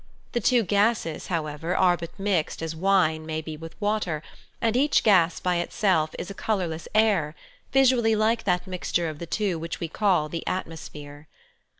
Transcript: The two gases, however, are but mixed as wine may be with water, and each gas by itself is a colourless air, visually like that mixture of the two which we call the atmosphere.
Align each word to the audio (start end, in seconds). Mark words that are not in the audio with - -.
The 0.31 0.39
two 0.39 0.63
gases, 0.63 1.27
however, 1.27 1.75
are 1.77 1.95
but 1.95 2.17
mixed 2.19 2.63
as 2.63 2.75
wine 2.75 3.23
may 3.23 3.39
be 3.39 3.55
with 3.55 3.79
water, 3.79 4.23
and 4.59 4.75
each 4.75 5.03
gas 5.03 5.39
by 5.39 5.57
itself 5.57 6.15
is 6.17 6.31
a 6.31 6.33
colourless 6.33 6.87
air, 6.95 7.35
visually 7.71 8.15
like 8.15 8.45
that 8.45 8.65
mixture 8.65 9.09
of 9.09 9.19
the 9.19 9.27
two 9.27 9.59
which 9.59 9.79
we 9.79 9.87
call 9.87 10.27
the 10.27 10.41
atmosphere. 10.47 11.27